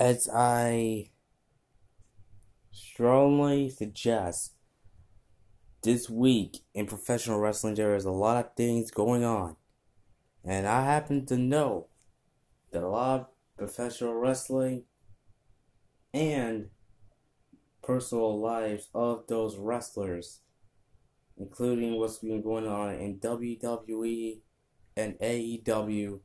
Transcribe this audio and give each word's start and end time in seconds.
as 0.00 0.26
I 0.34 1.10
strongly 2.72 3.68
suggest, 3.68 4.54
this 5.82 6.08
week 6.08 6.62
in 6.74 6.86
professional 6.86 7.38
wrestling, 7.38 7.74
there 7.74 7.94
is 7.94 8.06
a 8.06 8.10
lot 8.10 8.42
of 8.42 8.54
things 8.56 8.90
going 8.90 9.24
on. 9.24 9.56
And 10.42 10.66
I 10.66 10.84
happen 10.84 11.26
to 11.26 11.36
know 11.36 11.88
that 12.72 12.82
a 12.82 12.88
lot 12.88 13.20
of 13.20 13.26
professional 13.58 14.14
wrestling 14.14 14.84
and 16.14 16.70
personal 17.82 18.40
lives 18.40 18.88
of 18.94 19.26
those 19.28 19.58
wrestlers, 19.58 20.40
including 21.36 21.98
what's 21.98 22.18
been 22.18 22.40
going 22.40 22.66
on 22.66 22.94
in 22.94 23.18
WWE 23.18 24.40
and 24.96 25.18
AEW 25.18 26.20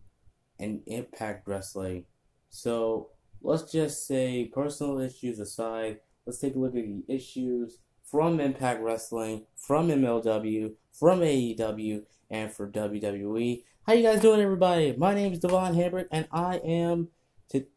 and 0.59 0.81
Impact 0.85 1.45
Wrestling. 1.45 2.05
So 2.49 3.09
let's 3.45 3.71
just 3.71 4.07
say, 4.07 4.45
personal 4.51 4.99
issues 4.99 5.39
aside, 5.39 5.99
let's 6.25 6.39
take 6.39 6.55
a 6.55 6.59
look 6.59 6.75
at 6.75 6.83
the 6.83 7.03
issues 7.07 7.77
from 8.03 8.39
Impact 8.39 8.81
Wrestling, 8.81 9.45
from 9.55 9.89
MLW, 9.89 10.73
from 10.91 11.19
AEW, 11.19 12.01
and 12.31 12.51
for 12.51 12.67
WWE. 12.67 13.63
How 13.85 13.93
you 13.93 14.01
guys 14.01 14.21
doing, 14.21 14.41
everybody? 14.41 14.95
My 14.97 15.13
name 15.13 15.31
is 15.31 15.39
Devon 15.39 15.75
Hambrick, 15.75 16.07
and 16.11 16.27
I 16.31 16.57
am 16.57 17.09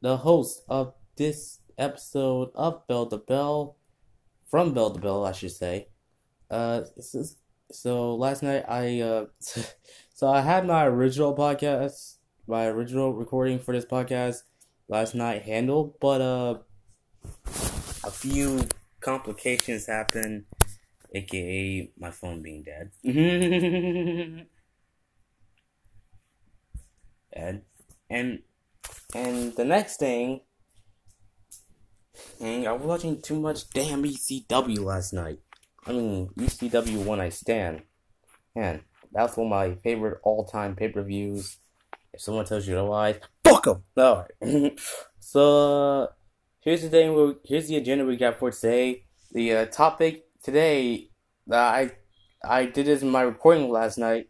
the 0.01 0.17
host 0.17 0.63
of 0.71 0.95
this 1.17 1.59
episode 1.77 2.49
of 2.55 2.87
Bell 2.87 3.05
to 3.07 3.19
Bell, 3.19 3.77
from 4.47 4.73
Bell 4.73 4.91
to 4.91 4.99
Bell, 4.99 5.27
I 5.27 5.33
should 5.33 5.53
say. 5.53 5.89
Uh, 6.51 6.85
is, 6.97 7.37
so 7.71 8.15
last 8.15 8.43
night 8.43 8.65
I 8.67 9.01
uh, 9.01 9.27
so 10.15 10.29
I 10.31 10.41
had 10.41 10.67
my 10.67 10.87
original 10.87 11.37
podcast, 11.37 12.15
my 12.47 12.65
original 12.69 13.13
recording 13.13 13.59
for 13.59 13.73
this 13.73 13.85
podcast 13.85 14.45
last 14.89 15.15
night 15.15 15.43
handled, 15.43 15.95
but 16.01 16.21
uh, 16.21 16.59
a 18.05 18.11
few 18.11 18.67
complications 19.01 19.87
happened, 19.87 20.45
aka 21.15 21.91
my 21.99 22.11
phone 22.11 22.43
being 22.43 22.65
dead. 22.65 22.91
and 27.33 27.63
and 28.11 28.43
and 29.15 29.55
the 29.57 29.65
next 29.65 29.99
thing, 29.99 30.41
and 32.41 32.67
I 32.67 32.73
was 32.73 32.83
watching 32.83 33.23
too 33.23 33.39
much 33.41 33.71
damn 33.71 34.03
ECW 34.03 34.81
last 34.81 35.13
night. 35.13 35.39
I 35.87 35.93
mean 35.93 36.31
ECW 36.37 37.05
One 37.05 37.19
Night 37.19 37.33
Stand. 37.33 37.83
Man, 38.55 38.83
that's 39.13 39.37
one 39.37 39.47
of 39.47 39.51
my 39.51 39.75
favorite 39.77 40.19
all-time 40.23 40.75
pay-per-views. 40.75 41.59
If 42.13 42.21
someone 42.21 42.45
tells 42.45 42.67
you 42.67 42.79
otherwise, 42.79 43.17
fuck 43.45 43.65
them. 43.65 43.83
All 43.97 44.27
right. 44.43 44.79
so 45.21 46.03
uh, 46.03 46.07
here's 46.61 46.83
the 46.83 46.89
thing. 46.89 47.37
Here's 47.45 47.69
the 47.69 47.77
agenda 47.77 48.05
we 48.05 48.17
got 48.17 48.39
for 48.39 48.51
today. 48.51 49.05
The 49.33 49.55
uh, 49.55 49.67
topic 49.67 50.25
today 50.43 51.11
that 51.47 51.75
I 51.75 51.91
I 52.45 52.67
did 52.67 52.87
this 52.87 53.03
in 53.03 53.11
my 53.11 53.23
recording 53.23 53.71
last 53.71 53.99
night. 53.99 54.29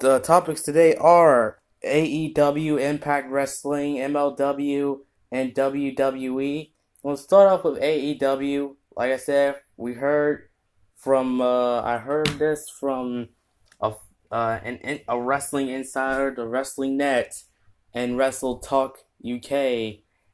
The 0.00 0.18
topics 0.18 0.62
today 0.62 0.94
are 0.96 1.58
AEW, 1.84 2.80
Impact 2.80 3.30
Wrestling, 3.30 3.96
MLW, 3.96 4.98
and 5.30 5.54
WWE. 5.54 6.70
We'll 7.02 7.16
start 7.16 7.52
off 7.52 7.64
with 7.64 7.80
AEW. 7.80 8.74
Like 8.96 9.12
I 9.12 9.16
said, 9.16 9.56
we 9.76 9.94
heard 9.94 10.48
from 10.96 11.40
uh, 11.40 11.82
I 11.82 11.98
heard 11.98 12.26
this 12.38 12.68
from 12.68 13.28
uh, 14.30 14.58
an, 14.62 15.00
a 15.08 15.20
wrestling 15.20 15.68
insider, 15.68 16.34
the 16.34 16.46
Wrestling 16.46 16.96
Net, 16.96 17.42
and 17.94 18.18
Wrestle 18.18 18.58
Talk 18.58 18.98
UK, 19.24 19.52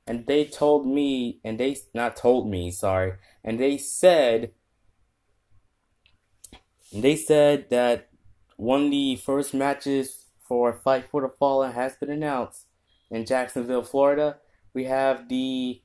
and 0.07 0.27
they 0.27 0.45
told 0.45 0.87
me, 0.87 1.41
and 1.45 1.59
they 1.59 1.77
not 1.95 2.17
told 2.17 2.51
me, 2.51 2.71
sorry, 2.71 3.15
and 3.45 3.59
they 3.59 3.79
said, 3.79 4.53
they 6.93 7.17
said 7.17 7.71
that 7.71 8.09
one 8.57 8.85
of 8.87 8.91
the 8.91 9.17
first 9.17 9.55
matches 9.55 10.27
for 10.41 10.73
Fight 10.73 11.07
for 11.11 11.23
the 11.23 11.29
Fallen 11.29 11.73
has 11.73 11.97
been 11.97 12.11
announced 12.11 12.67
in 13.11 13.25
Jacksonville, 13.25 13.83
Florida. 13.83 14.39
We 14.75 14.85
have 14.85 15.29
the 15.29 15.83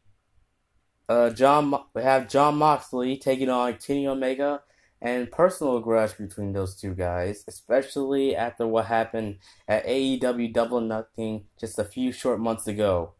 uh, 1.07 1.29
John, 1.29 1.73
we 1.93 2.01
have 2.01 2.27
Jon 2.27 2.57
Moxley 2.57 3.17
taking 3.17 3.49
on 3.49 3.75
Kenny 3.75 4.07
Omega 4.07 4.61
and 5.01 5.31
personal 5.31 5.79
grudge 5.79 6.17
between 6.17 6.53
those 6.53 6.75
two 6.75 6.93
guys, 6.93 7.43
especially 7.47 8.35
after 8.35 8.67
what 8.67 8.85
happened 8.85 9.37
at 9.67 9.85
AEW 9.85 10.53
Double 10.53 10.81
Nothing 10.81 11.45
just 11.59 11.77
a 11.77 11.83
few 11.83 12.11
short 12.11 12.39
months 12.39 12.67
ago. 12.67 13.13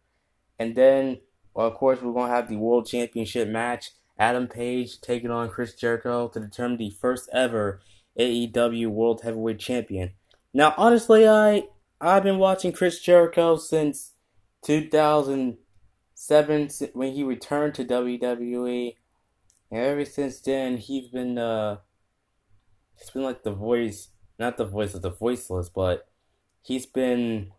And 0.57 0.75
then, 0.75 1.19
well, 1.53 1.67
of 1.67 1.75
course, 1.75 2.01
we're 2.01 2.13
going 2.13 2.29
to 2.29 2.35
have 2.35 2.49
the 2.49 2.57
World 2.57 2.87
Championship 2.87 3.47
match. 3.47 3.91
Adam 4.19 4.47
Page 4.47 4.99
taking 5.01 5.29
on 5.29 5.49
Chris 5.49 5.75
Jericho 5.75 6.27
to 6.29 6.39
determine 6.39 6.77
the 6.77 6.89
first 6.89 7.29
ever 7.31 7.81
AEW 8.19 8.87
World 8.87 9.21
Heavyweight 9.21 9.59
Champion. 9.59 10.13
Now, 10.53 10.73
honestly, 10.77 11.27
I 11.27 11.67
I've 12.01 12.23
been 12.23 12.39
watching 12.39 12.71
Chris 12.71 12.99
Jericho 12.99 13.57
since 13.57 14.13
2007 14.65 16.69
when 16.93 17.13
he 17.13 17.23
returned 17.23 17.75
to 17.75 17.85
WWE 17.85 18.95
and 19.71 19.81
ever 19.81 20.05
since 20.05 20.39
then, 20.39 20.77
he's 20.77 21.07
been 21.07 21.37
uh, 21.37 21.77
he's 22.97 23.09
been 23.09 23.23
like 23.23 23.43
the 23.43 23.51
voice, 23.51 24.09
not 24.39 24.57
the 24.57 24.65
voice 24.65 24.93
of 24.93 25.01
the 25.01 25.11
voiceless, 25.11 25.69
but 25.69 26.07
he's 26.61 26.85
been 26.85 27.51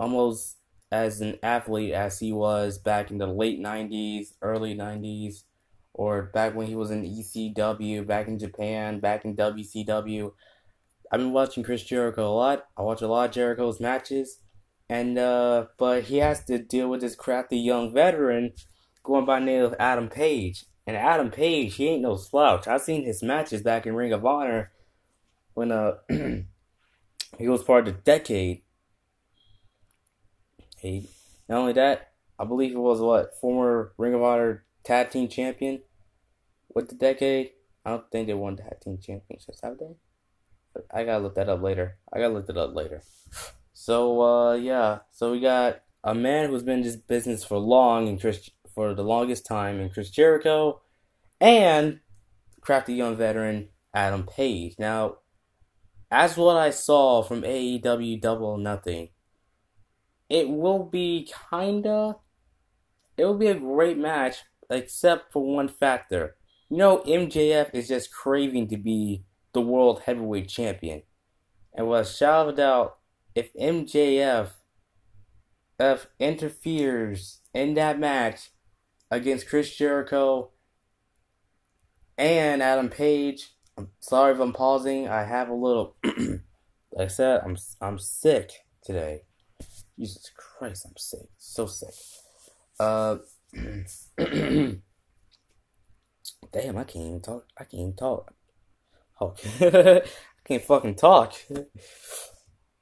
almost 0.00 0.56
as 0.90 1.20
an 1.20 1.38
athlete 1.42 1.92
as 1.92 2.18
he 2.18 2.32
was 2.32 2.78
back 2.78 3.10
in 3.10 3.18
the 3.18 3.26
late 3.26 3.60
'90s, 3.60 4.34
early 4.42 4.74
'90s, 4.74 5.44
or 5.94 6.22
back 6.22 6.54
when 6.54 6.66
he 6.66 6.74
was 6.74 6.90
in 6.90 7.04
ECW, 7.04 8.06
back 8.06 8.26
in 8.26 8.38
Japan, 8.38 8.98
back 8.98 9.24
in 9.24 9.36
WCW. 9.36 10.32
I've 11.10 11.20
been 11.20 11.32
watching 11.32 11.62
Chris 11.62 11.84
Jericho 11.84 12.26
a 12.26 12.34
lot. 12.34 12.66
I 12.76 12.82
watch 12.82 13.02
a 13.02 13.08
lot 13.08 13.28
of 13.28 13.34
Jericho's 13.34 13.80
matches, 13.80 14.40
and 14.88 15.16
uh, 15.16 15.66
but 15.78 16.04
he 16.04 16.18
has 16.18 16.44
to 16.46 16.58
deal 16.58 16.88
with 16.88 17.02
this 17.02 17.14
crafty 17.14 17.58
young 17.58 17.94
veteran 17.94 18.52
going 19.04 19.24
by 19.24 19.38
the 19.38 19.46
name 19.46 19.62
of 19.64 19.74
Adam 19.78 20.08
Page. 20.08 20.64
And 20.88 20.96
Adam 20.96 21.30
Page, 21.30 21.74
he 21.74 21.86
ain't 21.86 22.00
no 22.00 22.16
slouch. 22.16 22.66
I've 22.66 22.80
seen 22.80 23.04
his 23.04 23.22
matches 23.22 23.60
back 23.60 23.86
in 23.86 23.94
Ring 23.94 24.14
of 24.14 24.24
Honor 24.24 24.72
when 25.52 25.70
uh 25.70 25.96
he 26.08 27.46
was 27.46 27.62
part 27.62 27.86
of 27.86 27.94
the 27.94 28.00
decade. 28.00 28.62
He 30.78 31.06
not 31.46 31.58
only 31.58 31.74
that, 31.74 32.12
I 32.38 32.46
believe 32.46 32.72
it 32.72 32.78
was 32.78 33.02
what 33.02 33.38
former 33.38 33.92
Ring 33.98 34.14
of 34.14 34.22
Honor 34.22 34.64
tag 34.82 35.10
team 35.10 35.28
champion 35.28 35.82
with 36.74 36.88
the 36.88 36.94
decade. 36.94 37.50
I 37.84 37.90
don't 37.90 38.10
think 38.10 38.26
they 38.26 38.32
won 38.32 38.56
tag 38.56 38.80
team 38.80 38.96
championships, 38.96 39.60
have 39.62 39.76
they? 39.76 39.94
But 40.72 40.86
I 40.90 41.04
gotta 41.04 41.22
look 41.22 41.34
that 41.34 41.50
up 41.50 41.60
later. 41.60 41.98
I 42.10 42.18
gotta 42.18 42.32
look 42.32 42.48
it 42.48 42.56
up 42.56 42.74
later. 42.74 43.02
So 43.74 44.22
uh 44.22 44.54
yeah, 44.54 45.00
so 45.12 45.32
we 45.32 45.40
got 45.40 45.82
a 46.02 46.14
man 46.14 46.48
who's 46.48 46.62
been 46.62 46.78
in 46.78 46.84
this 46.84 46.96
business 46.96 47.44
for 47.44 47.58
long 47.58 48.08
and 48.08 48.18
Chris 48.18 48.48
for 48.78 48.94
the 48.94 49.02
longest 49.02 49.44
time 49.44 49.80
in 49.80 49.90
Chris 49.90 50.08
Jericho 50.08 50.80
and 51.40 51.98
crafty 52.60 52.94
young 52.94 53.16
veteran 53.16 53.70
Adam 53.92 54.24
Page. 54.24 54.76
Now, 54.78 55.16
as 56.12 56.36
what 56.36 56.56
I 56.56 56.70
saw 56.70 57.24
from 57.24 57.42
AEW 57.42 58.20
Double 58.20 58.56
Nothing, 58.56 59.08
it 60.30 60.48
will 60.48 60.84
be 60.84 61.28
kinda, 61.50 62.18
it 63.16 63.24
will 63.24 63.36
be 63.36 63.48
a 63.48 63.58
great 63.58 63.98
match, 63.98 64.44
except 64.70 65.32
for 65.32 65.44
one 65.44 65.66
factor. 65.66 66.36
You 66.70 66.76
know, 66.76 66.98
MJF 66.98 67.70
is 67.74 67.88
just 67.88 68.12
craving 68.12 68.68
to 68.68 68.76
be 68.76 69.24
the 69.54 69.60
world 69.60 70.02
heavyweight 70.06 70.48
champion. 70.48 71.02
And 71.74 71.88
without 71.88 72.06
a 72.06 72.08
shadow 72.08 72.50
of 72.50 72.56
doubt, 72.56 72.98
if 73.34 73.52
MJF 73.54 74.50
if 75.80 76.06
interferes 76.20 77.40
in 77.52 77.74
that 77.74 77.98
match, 77.98 78.50
against 79.10 79.48
Chris 79.48 79.74
Jericho 79.74 80.50
and 82.16 82.62
Adam 82.62 82.88
Page. 82.88 83.50
I'm 83.76 83.90
sorry 84.00 84.34
if 84.34 84.40
I'm 84.40 84.52
pausing. 84.52 85.08
I 85.08 85.22
have 85.24 85.48
a 85.48 85.54
little, 85.54 85.96
like 86.04 86.40
I 86.98 87.06
said, 87.06 87.42
I'm 87.44 87.56
I'm 87.80 87.98
sick 87.98 88.50
today. 88.82 89.22
Jesus 89.98 90.30
Christ, 90.36 90.86
I'm 90.86 90.96
sick, 90.96 91.28
so 91.38 91.66
sick. 91.66 91.94
Uh, 92.78 93.16
damn, 93.52 94.82
I 96.76 96.84
can't 96.84 96.96
even 96.96 97.20
talk. 97.20 97.46
I 97.56 97.64
can't 97.64 97.74
even 97.74 97.96
talk. 97.96 98.32
Okay, 99.20 100.02
I 100.04 100.44
can't 100.44 100.62
fucking 100.64 100.94
talk. 100.96 101.34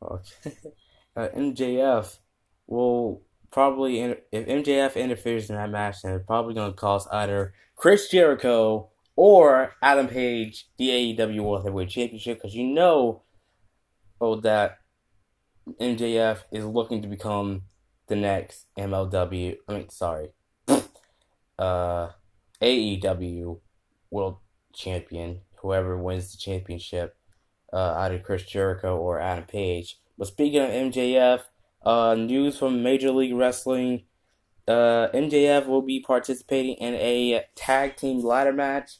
okay, 0.03 0.57
uh, 1.17 1.29
MJF 1.35 2.19
will 2.67 3.23
probably 3.51 4.01
if 4.01 4.19
MJF 4.33 4.97
interferes 4.97 5.51
in 5.51 5.57
that 5.57 5.71
match, 5.71 6.03
then 6.03 6.15
it's 6.15 6.27
probably 6.27 6.55
going 6.55 6.73
to 6.73 6.77
cost 6.77 7.09
either 7.13 7.55
Chris 7.75 8.09
Jericho 8.09 8.89
or 9.17 9.75
Adam 9.83 10.09
Page 10.09 10.69
the 10.77 10.89
AEW 10.89 11.41
World 11.41 11.65
Heavyweight 11.65 11.89
Championship 11.89 12.39
because 12.39 12.55
you 12.55 12.67
know, 12.67 13.23
oh, 14.21 14.37
that 14.41 14.79
MJF 15.81 16.39
is 16.53 16.65
looking 16.65 17.03
to 17.03 17.09
become 17.09 17.63
the 18.07 18.17
next 18.17 18.67
MLW. 18.79 19.57
I 19.69 19.73
mean, 19.73 19.89
sorry, 19.89 20.29
uh, 21.59 22.09
AEW 22.61 23.61
World 24.11 24.39
Champion. 24.75 25.41
Whoever 25.63 25.97
wins 25.97 26.31
the 26.31 26.39
championship, 26.39 27.17
uh, 27.73 27.95
either 27.99 28.19
Chris 28.19 28.45
Jericho 28.45 28.97
or 28.97 29.19
Adam 29.19 29.45
Page. 29.45 29.99
But 30.17 30.29
speaking 30.29 30.61
of 30.61 30.71
MJF, 30.71 31.43
uh, 31.87 32.17
news 32.17 32.59
from 32.59 32.83
Major 32.83 33.13
League 33.13 33.35
Wrestling. 33.35 34.03
Uh, 34.67 35.07
MJF 35.15 35.67
will 35.67 35.83
be 35.83 36.01
participating 36.01 36.75
in 36.75 36.95
a 36.95 37.45
tag 37.55 37.97
team 37.97 38.25
ladder 38.25 38.53
match. 38.53 38.99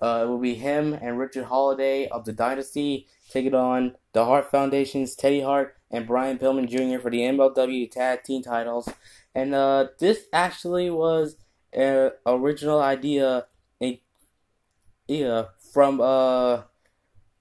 Uh, 0.00 0.22
it 0.24 0.28
will 0.28 0.38
be 0.38 0.54
him 0.54 0.94
and 0.94 1.18
Richard 1.18 1.44
Holliday 1.44 2.08
of 2.08 2.24
the 2.24 2.32
Dynasty 2.32 3.06
taking 3.30 3.54
on 3.54 3.96
the 4.14 4.24
Hart 4.24 4.50
Foundation's 4.50 5.14
Teddy 5.14 5.42
Hart 5.42 5.76
and 5.90 6.06
Brian 6.06 6.38
Pillman 6.38 6.68
Jr. 6.68 7.00
for 7.00 7.10
the 7.10 7.20
MLW 7.20 7.90
Tag 7.90 8.24
Team 8.24 8.42
titles. 8.42 8.88
And 9.34 9.54
uh, 9.54 9.88
this 9.98 10.24
actually 10.32 10.90
was 10.90 11.36
an 11.72 12.12
original 12.26 12.80
idea, 12.80 13.46
yeah, 15.06 15.44
from 15.72 16.00
uh 16.00 16.62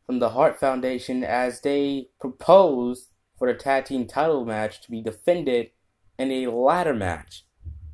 from 0.06 0.20
the 0.20 0.30
Hart 0.30 0.60
Foundation 0.60 1.24
as 1.24 1.62
they 1.62 2.10
proposed 2.20 3.11
for 3.42 3.52
the 3.52 3.58
tag 3.58 3.86
team 3.86 4.06
title 4.06 4.46
match 4.46 4.82
to 4.82 4.92
be 4.92 5.02
defended 5.02 5.72
in 6.20 6.32
a 6.32 6.46
ladder 6.46 6.94
match. 6.94 7.44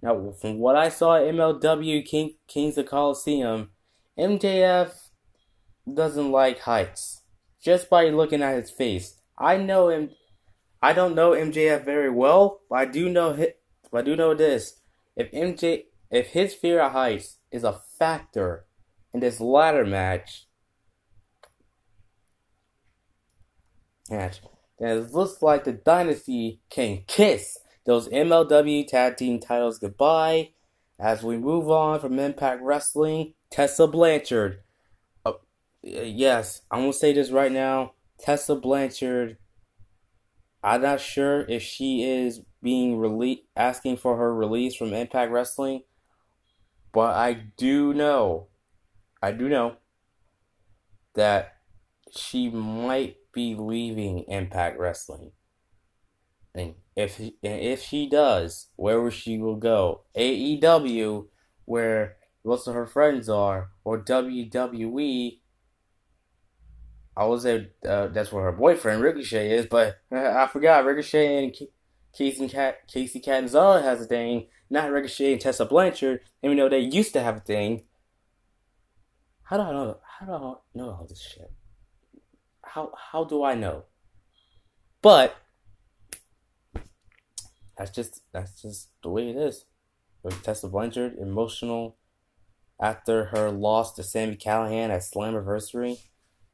Now, 0.01 0.31
from 0.31 0.59
what 0.59 0.75
I 0.75 0.89
saw 0.89 1.15
at 1.15 1.33
MLW 1.33 2.05
King, 2.05 2.33
Kings 2.49 2.77
of 2.77 2.87
Colosseum, 2.87 3.69
MJF 4.19 4.91
doesn't 5.91 6.33
like 6.33 6.59
heights. 6.59 7.21
Just 7.63 7.89
by 7.89 8.09
looking 8.09 8.43
at 8.43 8.57
his 8.57 8.69
face, 8.69 9.21
I 9.37 9.55
know 9.55 9.87
him. 9.87 10.09
I 10.81 10.91
don't 10.91 11.15
know 11.15 11.31
MJF 11.31 11.85
very 11.85 12.09
well, 12.09 12.59
but 12.69 12.79
I 12.79 12.83
do 12.83 13.09
know. 13.09 13.33
But 13.89 13.99
I 13.99 14.01
do 14.01 14.17
know 14.17 14.33
this: 14.33 14.81
if 15.15 15.31
MJ, 15.31 15.83
if 16.11 16.27
his 16.27 16.53
fear 16.53 16.81
of 16.81 16.91
heights 16.91 17.37
is 17.53 17.63
a 17.63 17.79
factor 17.97 18.65
in 19.13 19.21
this 19.21 19.39
ladder 19.39 19.85
match, 19.85 20.45
match, 24.09 24.41
then 24.79 24.97
it 24.97 25.11
looks 25.11 25.41
like 25.41 25.63
the 25.63 25.73
Dynasty 25.73 26.59
can 26.69 27.03
kiss 27.07 27.57
those 27.85 28.09
MLW 28.09 28.85
Tag 28.85 29.17
Team 29.17 29.39
titles 29.39 29.79
goodbye. 29.79 30.51
As 30.99 31.23
we 31.23 31.37
move 31.37 31.69
on 31.69 31.99
from 31.99 32.19
Impact 32.19 32.61
Wrestling, 32.61 33.33
Tessa 33.49 33.87
Blanchard. 33.87 34.61
Uh, 35.25 35.33
yes, 35.81 36.61
I'm 36.69 36.81
gonna 36.81 36.93
say 36.93 37.13
this 37.13 37.31
right 37.31 37.51
now. 37.51 37.93
Tessa 38.19 38.55
Blanchard. 38.55 39.37
I'm 40.63 40.81
not 40.81 40.99
sure 40.99 41.45
if 41.47 41.61
she 41.61 42.03
is 42.03 42.41
being 42.61 42.97
released, 42.97 43.43
asking 43.55 43.97
for 43.97 44.17
her 44.17 44.33
release 44.33 44.75
from 44.75 44.91
Impact 44.91 45.31
Wrestling, 45.31 45.83
but 46.91 47.15
I 47.15 47.33
do 47.57 47.93
know, 47.93 48.47
I 49.21 49.31
do 49.31 49.47
know 49.47 49.77
that 51.13 51.57
she 52.11 52.49
might 52.49 53.17
be 53.37 53.55
leaving 53.55 54.25
Impact 54.27 54.77
Wrestling. 54.79 55.31
And 56.53 56.73
if 56.95 57.21
if 57.43 57.81
she 57.81 58.09
does, 58.09 58.67
where 58.75 58.99
will 58.99 59.11
she 59.11 59.37
will 59.37 59.55
go? 59.55 60.01
AEW, 60.17 61.27
where 61.65 62.17
most 62.43 62.67
of 62.67 62.73
her 62.73 62.87
friends 62.87 63.29
are, 63.29 63.69
or 63.83 64.03
WWE. 64.03 65.39
I 67.15 67.25
was 67.25 67.43
say 67.43 67.69
uh, 67.87 68.07
that's 68.07 68.31
where 68.31 68.43
her 68.43 68.51
boyfriend 68.51 69.01
Ricochet 69.01 69.51
is, 69.51 69.67
but 69.67 69.97
I 70.11 70.47
forgot 70.47 70.85
Ricochet 70.85 71.43
and 71.43 71.55
Casey 72.15 72.49
Cat 72.49 72.89
Kacy 72.91 73.23
Catanzaro 73.23 73.81
has 73.81 74.01
a 74.01 74.05
thing, 74.05 74.47
not 74.69 74.91
Ricochet 74.91 75.33
and 75.33 75.41
Tessa 75.41 75.65
Blanchard, 75.65 76.21
even 76.41 76.57
though 76.57 76.69
they 76.69 76.79
used 76.79 77.13
to 77.13 77.21
have 77.21 77.37
a 77.37 77.41
thing. 77.41 77.83
How 79.43 79.57
do 79.57 79.63
I 79.63 79.71
know? 79.71 79.97
How 80.19 80.25
do 80.25 80.31
I 80.33 80.53
know 80.73 80.89
all 80.89 81.05
this 81.07 81.21
shit? 81.21 81.51
How 82.67 82.91
how 83.11 83.23
do 83.23 83.43
I 83.43 83.55
know? 83.55 83.85
But 85.01 85.35
that's 87.77 87.91
just 87.91 88.21
that's 88.33 88.61
just 88.61 88.89
the 89.03 89.09
way 89.09 89.29
it 89.29 89.35
is. 89.35 89.65
With 90.23 90.41
Tessa 90.43 90.67
Blanchard, 90.67 91.15
emotional 91.17 91.97
after 92.81 93.25
her 93.25 93.49
loss 93.49 93.93
to 93.95 94.03
Sami 94.03 94.35
Callihan 94.35 94.89
at 94.89 95.01
Slammiversary. 95.01 95.99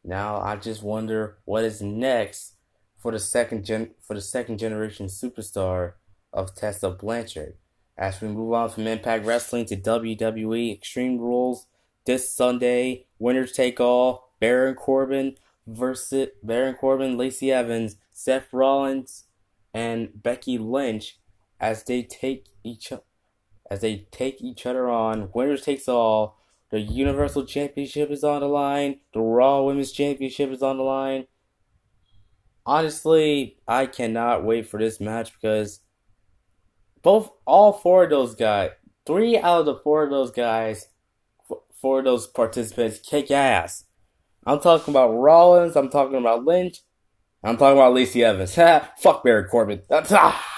Now 0.04 0.38
I 0.42 0.58
just 0.58 0.84
wonder 0.84 1.38
what 1.46 1.64
is 1.64 1.82
next 1.82 2.56
for 2.98 3.12
the 3.12 3.20
second 3.20 3.66
gen 3.66 3.92
for 4.02 4.14
the 4.14 4.22
second 4.22 4.60
generation 4.60 5.08
superstar 5.08 5.94
of 6.32 6.56
Tessa 6.56 6.90
Blanchard. 6.90 7.56
As 7.98 8.22
we 8.22 8.28
move 8.28 8.54
on 8.54 8.70
from 8.70 8.88
Impact 8.88 9.26
Wrestling 9.26 9.66
to 9.66 9.78
WWE 9.78 10.74
Extreme 10.74 11.20
Rules 11.20 11.68
this 12.06 12.34
Sunday, 12.34 13.06
winners 13.20 13.52
take 13.52 13.80
all. 13.80 14.32
Baron 14.40 14.76
Corbin 14.76 15.36
versus 15.66 16.30
Baron 16.42 16.76
Corbin, 16.76 17.18
Lacey 17.18 17.52
Evans, 17.52 17.96
Seth 18.12 18.52
Rollins, 18.52 19.26
and 19.74 20.10
Becky 20.22 20.58
Lynch 20.58 21.20
as 21.60 21.84
they 21.84 22.04
take 22.04 22.48
each 22.64 22.92
as 23.72 23.82
they 23.82 24.08
take 24.12 24.42
each 24.42 24.66
other 24.66 24.90
on. 24.90 25.30
Winners 25.34 25.64
takes 25.64 25.88
all. 25.88 26.38
The 26.70 26.80
Universal 26.80 27.46
Championship 27.46 28.10
is 28.12 28.24
on 28.24 28.42
the 28.42 28.48
line. 28.48 29.00
The 29.14 29.20
Raw 29.20 29.62
Women's 29.62 29.92
Championship 29.92 30.50
is 30.52 30.62
on 30.64 30.78
the 30.78 30.84
line. 30.84 31.28
Honestly, 32.66 33.58
I 33.68 33.86
cannot 33.86 34.44
wait 34.44 34.68
for 34.68 34.80
this 34.80 35.00
match 35.00 35.34
because 35.34 35.82
both, 37.02 37.32
all 37.46 37.74
four 37.74 38.06
of 38.06 38.10
those 38.10 38.34
guys, 38.34 38.72
three 39.06 39.38
out 39.38 39.60
of 39.60 39.66
the 39.66 39.76
four 39.76 40.04
of 40.04 40.10
those 40.10 40.32
guys, 40.32 40.88
four 41.80 42.00
of 42.00 42.06
those 42.06 42.26
participants 42.28 43.00
kick 43.00 43.30
ass. 43.30 43.86
I'm 44.46 44.60
talking 44.60 44.94
about 44.94 45.14
Rollins. 45.14 45.76
I'm 45.76 45.90
talking 45.90 46.18
about 46.18 46.44
Lynch. 46.44 46.82
I'm 47.44 47.58
talking 47.58 47.78
about 47.78 47.94
Lacey 47.94 48.24
Evans. 48.24 48.56
Ha, 48.56 48.94
Fuck 48.98 49.24
Barry 49.24 49.48
Corbin. 49.50 49.82
That's 49.90 50.12
ah. 50.16 50.50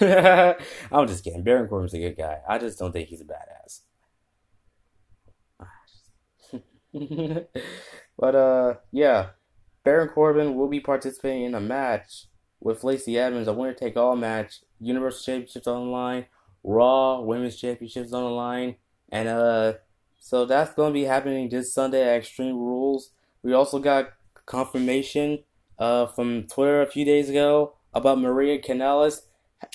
I'm 0.00 1.06
just 1.08 1.24
kidding. 1.24 1.42
Baron 1.42 1.68
Corbin's 1.68 1.94
a 1.94 1.98
good 1.98 2.16
guy. 2.16 2.38
I 2.48 2.58
just 2.58 2.78
don't 2.78 2.92
think 2.92 3.08
he's 3.08 3.22
a 3.22 3.24
badass. 3.24 3.80
but 8.18 8.34
uh, 8.34 8.74
yeah, 8.92 9.30
Baron 9.82 10.08
Corbin 10.08 10.54
will 10.54 10.68
be 10.68 10.80
participating 10.80 11.44
in 11.44 11.54
a 11.54 11.60
match 11.60 12.26
with 12.60 12.84
Lacey 12.84 13.18
Evans, 13.18 13.48
a 13.48 13.52
winner 13.52 13.74
take 13.74 13.96
all 13.96 14.14
match. 14.14 14.60
Universal 14.80 15.24
Championships 15.24 15.66
on 15.66 15.86
the 15.86 15.90
line, 15.90 16.26
Raw 16.62 17.20
Women's 17.20 17.56
Championships 17.56 18.12
on 18.12 18.22
the 18.22 18.30
line, 18.30 18.76
and 19.10 19.28
uh, 19.28 19.74
so 20.24 20.46
that's 20.46 20.72
going 20.72 20.88
to 20.90 20.98
be 20.98 21.04
happening 21.04 21.50
this 21.50 21.74
Sunday 21.74 22.02
at 22.02 22.20
Extreme 22.20 22.56
Rules. 22.56 23.10
We 23.42 23.52
also 23.52 23.78
got 23.78 24.14
confirmation 24.46 25.44
uh 25.78 26.06
from 26.06 26.44
Twitter 26.44 26.80
a 26.80 26.86
few 26.86 27.04
days 27.04 27.28
ago 27.28 27.74
about 27.92 28.18
Maria 28.18 28.58
Kanellis 28.58 29.20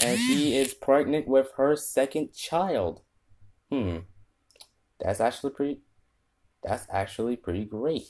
and 0.03 0.17
she 0.17 0.57
is 0.61 0.73
pregnant 0.73 1.27
with 1.27 1.51
her 1.57 1.75
second 1.75 2.33
child. 2.33 3.01
Hmm. 3.71 3.97
That's 4.99 5.21
actually 5.21 5.51
pretty. 5.51 5.81
That's 6.63 6.87
actually 6.89 7.35
pretty 7.35 7.65
great. 7.65 8.09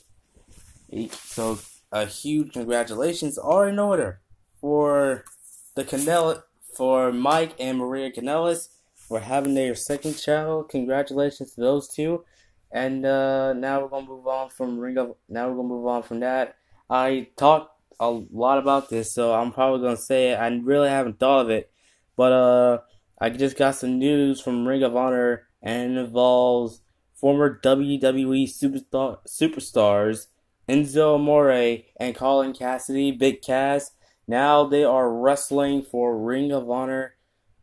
So 1.12 1.58
a 1.92 2.06
huge 2.06 2.54
congratulations 2.54 3.36
are 3.36 3.68
in 3.68 3.78
order 3.78 4.22
for 4.62 5.26
the 5.74 5.84
Canella 5.84 6.44
for 6.74 7.12
Mike 7.12 7.54
and 7.58 7.76
Maria 7.76 8.10
Kanellis 8.10 8.68
for 9.10 9.18
having 9.18 9.54
their 9.54 9.74
second 9.74 10.14
child. 10.14 10.68
Congratulations 10.68 11.52
to 11.52 11.60
those 11.60 11.88
two. 11.88 12.24
And 12.70 13.04
uh, 13.04 13.52
now 13.54 13.80
we're 13.82 13.88
gonna 13.88 14.06
move 14.06 14.28
on 14.28 14.50
from 14.50 14.78
Ring 14.78 14.96
of. 14.98 15.16
Now 15.28 15.48
we're 15.48 15.56
gonna 15.56 15.68
move 15.68 15.86
on 15.88 16.04
from 16.04 16.20
that. 16.20 16.54
I 16.88 17.26
talked 17.36 17.76
a 17.98 18.08
lot 18.08 18.58
about 18.58 18.88
this, 18.88 19.12
so 19.12 19.34
I'm 19.34 19.50
probably 19.50 19.82
gonna 19.84 19.96
say 19.96 20.30
it. 20.30 20.36
I 20.36 20.46
really 20.62 20.88
haven't 20.88 21.18
thought 21.18 21.46
of 21.46 21.50
it, 21.50 21.72
but 22.14 22.32
uh, 22.32 22.78
I 23.20 23.30
just 23.30 23.56
got 23.56 23.74
some 23.74 23.98
news 23.98 24.40
from 24.40 24.66
Ring 24.66 24.84
of 24.84 24.94
Honor, 24.94 25.48
and 25.60 25.96
it 25.96 26.00
involves 26.00 26.80
former 27.12 27.58
WWE 27.60 28.44
superstar 28.44 29.18
superstars 29.26 30.28
Enzo 30.68 31.16
Amore 31.16 31.82
and 31.98 32.14
Colin 32.14 32.52
Cassady, 32.52 33.18
Big 33.18 33.42
Cass. 33.42 33.90
Now 34.28 34.66
they 34.66 34.84
are 34.84 35.12
wrestling 35.12 35.82
for 35.82 36.16
Ring 36.16 36.52
of 36.52 36.70
Honor, 36.70 37.16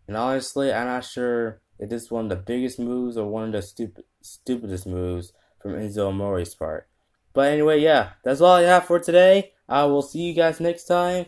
and 0.07 0.15
honestly, 0.15 0.71
I'm 0.71 0.87
not 0.87 1.05
sure 1.05 1.61
if 1.79 1.89
this 1.89 2.03
is 2.03 2.11
one 2.11 2.25
of 2.25 2.29
the 2.29 2.35
biggest 2.37 2.79
moves 2.79 3.17
or 3.17 3.27
one 3.27 3.45
of 3.45 3.51
the 3.51 3.61
stupid 3.61 4.05
stupidest 4.21 4.87
moves 4.87 5.33
from 5.59 5.73
Enzo 5.73 6.09
Amore's 6.09 6.55
part. 6.55 6.87
But 7.33 7.51
anyway, 7.51 7.79
yeah, 7.81 8.11
that's 8.23 8.41
all 8.41 8.55
I 8.55 8.63
have 8.63 8.85
for 8.85 8.99
today. 8.99 9.53
I 9.69 9.83
will 9.85 10.01
see 10.01 10.19
you 10.21 10.33
guys 10.33 10.59
next 10.59 10.85
time. 10.85 11.27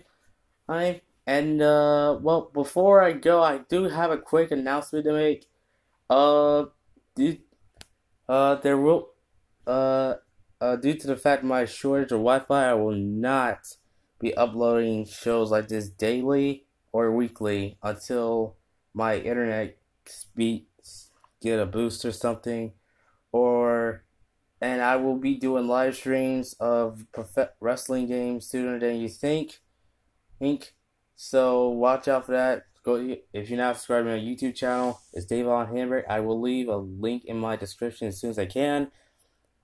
I 0.68 1.02
and 1.28 1.62
uh, 1.62 2.18
well, 2.22 2.50
before 2.54 3.04
I 3.04 3.12
go, 3.12 3.44
I 3.44 3.60
do 3.70 3.84
have 3.84 4.12
a 4.12 4.18
quick 4.18 4.52
announcement 4.52 5.06
to 5.06 5.14
make. 5.14 5.48
Uh, 6.10 6.66
due, 7.16 7.38
uh, 8.28 8.56
there 8.56 8.78
will, 8.78 9.10
uh, 9.68 10.16
uh, 10.60 10.76
due 10.78 10.96
to 10.96 11.06
the 11.06 11.16
fact 11.16 11.44
my 11.44 11.66
shortage 11.66 12.12
of 12.12 12.20
Wi-Fi, 12.20 12.70
I 12.70 12.74
will 12.74 12.96
not 12.96 13.78
be 14.20 14.36
uploading 14.36 15.06
shows 15.06 15.52
like 15.52 15.68
this 15.68 15.90
daily. 15.90 16.66
or 16.92 17.12
weekly 17.12 17.78
until 17.84 18.56
my 19.00 19.18
internet 19.18 19.78
speeds 20.06 21.12
get 21.42 21.58
a 21.58 21.66
boost 21.66 22.04
or 22.04 22.12
something, 22.12 22.74
or 23.32 24.04
and 24.62 24.82
I 24.82 24.98
will 24.98 25.16
be 25.16 25.36
doing 25.36 25.68
live 25.68 25.96
streams 25.96 26.54
of 26.60 27.06
prof- 27.14 27.56
wrestling 27.62 28.08
games 28.08 28.46
sooner 28.46 28.78
than 28.78 28.98
you 28.98 29.08
think. 29.08 29.62
Think 30.38 30.74
so. 31.16 31.70
Watch 31.70 32.10
out 32.10 32.26
for 32.26 32.34
that. 32.34 32.64
Go 32.84 33.16
if 33.34 33.50
you're 33.50 33.58
not 33.58 33.78
subscribed 33.78 34.06
to 34.08 34.12
my 34.12 34.20
YouTube 34.20 34.56
channel. 34.56 35.00
It's 35.14 35.26
Davon 35.26 35.74
Hamburg. 35.74 36.06
I 36.10 36.20
will 36.20 36.40
leave 36.40 36.68
a 36.68 36.78
link 36.78 37.24
in 37.26 37.38
my 37.38 37.56
description 37.56 38.10
as 38.10 38.20
soon 38.20 38.32
as 38.32 38.40
I 38.40 38.46
can. 38.46 38.92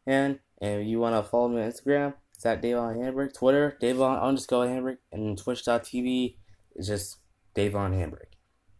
And 0.08 0.40
and 0.62 0.82
if 0.82 0.88
you 0.88 1.00
want 1.00 1.16
to 1.16 1.30
follow 1.30 1.50
me 1.50 1.62
on 1.62 1.70
Instagram, 1.70 2.14
it's 2.34 2.46
at 2.46 2.62
Davon 2.62 3.02
Hamburg. 3.02 3.34
Twitter, 3.34 3.78
Davon 3.82 4.18
underscore 4.18 4.68
Hamburg. 4.68 5.00
And 5.12 5.38
Twitch.tv 5.38 6.36
is 6.76 6.88
just 6.88 7.18
Davon 7.54 7.94
Hamburg. 7.94 8.35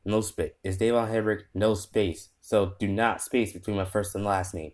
No 0.06 0.22
space. 0.22 0.52
It's 0.64 0.78
Davon 0.78 1.10
Hamburg, 1.10 1.46
no 1.54 1.74
space. 1.74 2.30
So 2.40 2.74
do 2.80 2.88
not 2.88 3.22
space 3.22 3.54
between 3.54 3.76
my 3.76 3.86
first 3.86 4.14
and 4.14 4.24
last 4.24 4.54
name. 4.54 4.72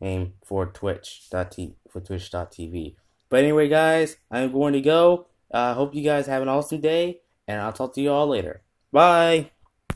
Name 0.00 0.34
for 0.44 0.66
Twitch.tv 0.66 1.74
for 1.90 2.00
Twitch.tv. 2.00 2.94
But 3.28 3.40
anyway, 3.40 3.68
guys, 3.68 4.16
I'm 4.30 4.52
going 4.52 4.72
to 4.74 4.80
go. 4.80 5.26
I 5.52 5.70
uh, 5.70 5.74
hope 5.74 5.94
you 5.94 6.02
guys 6.02 6.26
have 6.26 6.42
an 6.42 6.48
awesome 6.48 6.80
day, 6.80 7.20
and 7.46 7.60
I'll 7.60 7.72
talk 7.72 7.94
to 7.94 8.00
you 8.00 8.12
all 8.12 8.28
later. 8.28 8.62
Bye. 8.92 9.50